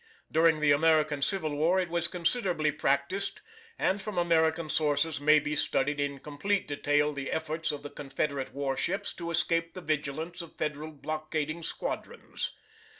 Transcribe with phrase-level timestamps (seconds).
[0.31, 3.41] During the American Civil War it was considerably practised,
[3.77, 8.51] and from American sources may be studied in complete detail the efforts of the Confederate
[8.51, 12.51] war ships to escape the vigilance of Federal blockading squadrons.